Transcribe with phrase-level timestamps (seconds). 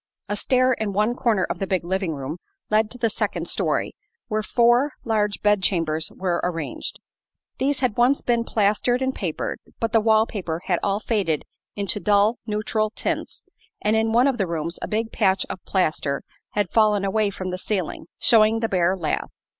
[0.27, 2.39] A stair in one corner of the big living room
[2.71, 3.93] led to the second story,
[4.29, 6.99] where four large bed chambers were arranged.
[7.59, 11.43] These had once been plastered and papered, but the wall paper had all faded
[11.75, 13.45] into dull, neutral tints
[13.79, 16.23] and in one of the rooms a big patch of plaster
[16.53, 19.29] had fallen away from the ceiling, showing the bare lath.